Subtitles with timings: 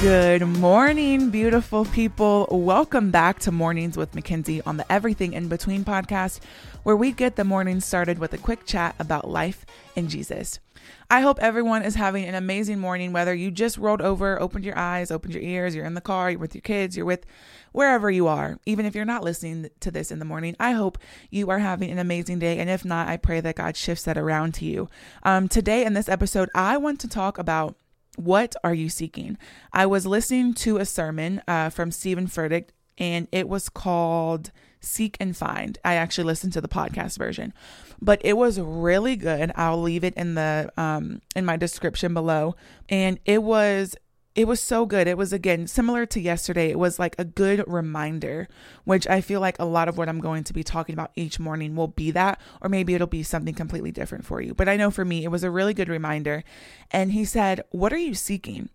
[0.00, 2.46] Good morning, beautiful people.
[2.52, 6.38] Welcome back to Mornings with Mackenzie on the Everything in Between podcast,
[6.84, 9.66] where we get the morning started with a quick chat about life
[9.96, 10.60] in Jesus.
[11.10, 14.78] I hope everyone is having an amazing morning, whether you just rolled over, opened your
[14.78, 17.26] eyes, opened your ears, you're in the car, you're with your kids, you're with
[17.72, 18.56] wherever you are.
[18.66, 21.90] Even if you're not listening to this in the morning, I hope you are having
[21.90, 22.60] an amazing day.
[22.60, 24.88] And if not, I pray that God shifts that around to you.
[25.24, 27.74] Um, today, in this episode, I want to talk about
[28.18, 29.38] what are you seeking?
[29.72, 32.68] I was listening to a sermon uh, from Steven Furtick,
[32.98, 34.50] and it was called
[34.80, 35.78] Seek and Find.
[35.84, 37.52] I actually listened to the podcast version,
[38.02, 39.52] but it was really good.
[39.54, 42.56] I'll leave it in the um, in my description below,
[42.88, 43.94] and it was
[44.38, 45.08] it was so good.
[45.08, 46.70] It was again similar to yesterday.
[46.70, 48.46] It was like a good reminder,
[48.84, 51.40] which I feel like a lot of what I'm going to be talking about each
[51.40, 54.54] morning will be that, or maybe it'll be something completely different for you.
[54.54, 56.44] But I know for me, it was a really good reminder.
[56.92, 58.68] And he said, What are you seeking?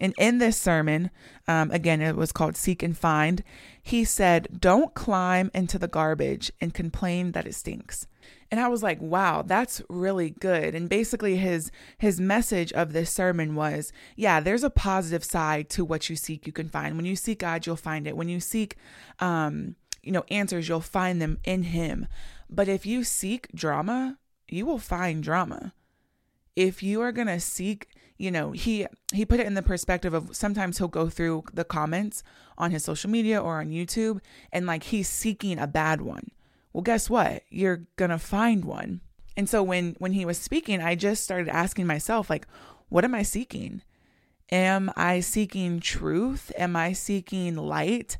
[0.00, 1.12] And in this sermon,
[1.46, 3.44] um, again, it was called Seek and Find,
[3.80, 8.08] he said, Don't climb into the garbage and complain that it stinks.
[8.50, 10.74] And I was like, wow, that's really good.
[10.74, 15.84] And basically his his message of this sermon was, yeah, there's a positive side to
[15.84, 16.96] what you seek you can find.
[16.96, 18.16] When you seek God, you'll find it.
[18.16, 18.76] When you seek
[19.18, 22.06] um, you know, answers, you'll find them in him.
[22.48, 25.74] But if you seek drama, you will find drama.
[26.54, 30.14] If you are going to seek, you know, he he put it in the perspective
[30.14, 32.22] of sometimes he'll go through the comments
[32.56, 34.20] on his social media or on YouTube
[34.52, 36.30] and like he's seeking a bad one
[36.76, 37.42] well, guess what?
[37.48, 39.00] You're going to find one.
[39.34, 42.46] And so when when he was speaking, I just started asking myself like,
[42.90, 43.80] what am I seeking?
[44.52, 46.52] Am I seeking truth?
[46.58, 48.18] Am I seeking light?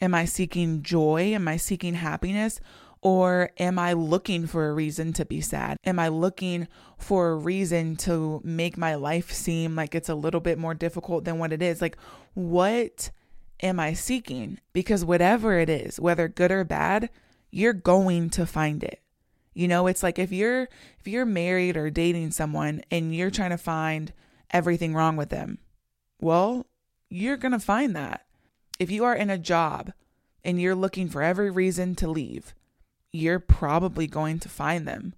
[0.00, 1.34] Am I seeking joy?
[1.34, 2.60] Am I seeking happiness?
[3.02, 5.76] Or am I looking for a reason to be sad?
[5.84, 10.40] Am I looking for a reason to make my life seem like it's a little
[10.40, 11.82] bit more difficult than what it is?
[11.82, 11.98] Like,
[12.32, 13.10] what
[13.60, 14.60] am I seeking?
[14.72, 17.10] Because whatever it is, whether good or bad,
[17.52, 19.00] you're going to find it.
[19.54, 20.62] You know, it's like if you're
[20.98, 24.12] if you're married or dating someone and you're trying to find
[24.50, 25.58] everything wrong with them,
[26.20, 26.66] well,
[27.10, 28.24] you're going to find that.
[28.78, 29.92] If you are in a job
[30.42, 32.54] and you're looking for every reason to leave,
[33.12, 35.14] you're probably going to find them.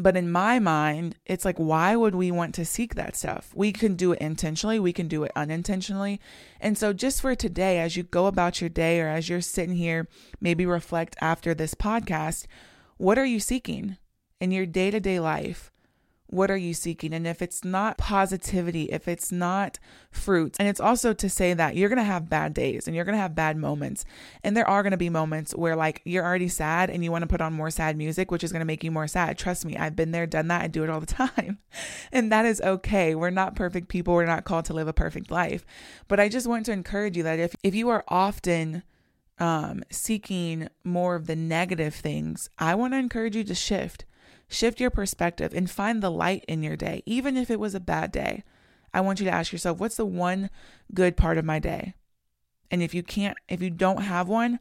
[0.00, 3.52] But in my mind, it's like, why would we want to seek that stuff?
[3.54, 6.20] We can do it intentionally, we can do it unintentionally.
[6.58, 9.76] And so, just for today, as you go about your day or as you're sitting
[9.76, 10.08] here,
[10.40, 12.46] maybe reflect after this podcast,
[12.96, 13.98] what are you seeking
[14.40, 15.70] in your day to day life?
[16.30, 17.12] What are you seeking?
[17.12, 19.80] And if it's not positivity, if it's not
[20.12, 23.04] fruit, and it's also to say that you're going to have bad days and you're
[23.04, 24.04] going to have bad moments.
[24.44, 27.22] And there are going to be moments where, like, you're already sad and you want
[27.22, 29.38] to put on more sad music, which is going to make you more sad.
[29.38, 30.62] Trust me, I've been there, done that.
[30.62, 31.58] I do it all the time.
[32.12, 33.16] and that is okay.
[33.16, 34.14] We're not perfect people.
[34.14, 35.66] We're not called to live a perfect life.
[36.06, 38.84] But I just want to encourage you that if, if you are often,
[39.40, 44.04] um, seeking more of the negative things, I want to encourage you to shift.
[44.52, 47.80] Shift your perspective and find the light in your day, even if it was a
[47.80, 48.42] bad day.
[48.92, 50.50] I want you to ask yourself, what's the one
[50.92, 51.94] good part of my day?
[52.68, 54.58] And if you can't, if you don't have one,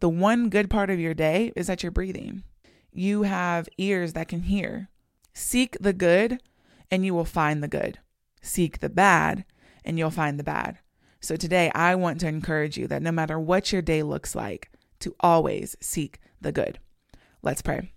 [0.00, 2.44] the one good part of your day is that you're breathing.
[2.92, 4.88] You have ears that can hear.
[5.32, 6.40] Seek the good
[6.88, 7.98] and you will find the good.
[8.40, 9.44] Seek the bad
[9.84, 10.78] and you'll find the bad.
[11.20, 14.70] So today, I want to encourage you that no matter what your day looks like,
[15.00, 16.78] to always seek the good.
[17.42, 17.94] Let's pray.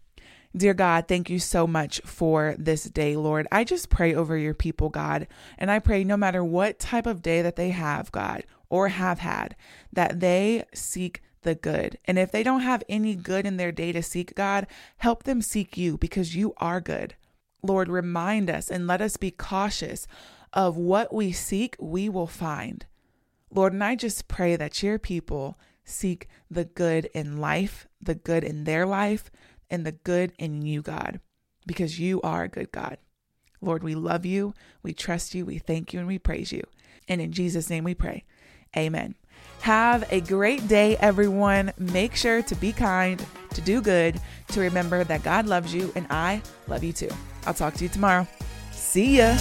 [0.57, 3.47] Dear God, thank you so much for this day, Lord.
[3.51, 7.21] I just pray over your people, God, and I pray no matter what type of
[7.21, 9.55] day that they have, God, or have had,
[9.93, 11.99] that they seek the good.
[12.05, 14.65] And if they don't have any good in their day to seek, God,
[14.97, 17.13] help them seek you because you are good.
[17.61, 20.07] Lord, remind us and let us be cautious
[20.53, 22.85] of what we seek, we will find.
[23.51, 28.43] Lord, and I just pray that your people seek the good in life, the good
[28.43, 29.29] in their life,
[29.69, 31.19] and the good in you, God,
[31.65, 32.97] because you are a good God.
[33.61, 34.53] Lord, we love you,
[34.83, 36.63] we trust you, we thank you, and we praise you.
[37.07, 38.25] And in Jesus' name we pray.
[38.75, 39.15] Amen.
[39.61, 41.73] Have a great day, everyone.
[41.77, 43.23] Make sure to be kind,
[43.53, 44.19] to do good,
[44.49, 47.09] to remember that God loves you and I love you too.
[47.45, 48.27] I'll talk to you tomorrow.
[48.71, 49.35] See ya.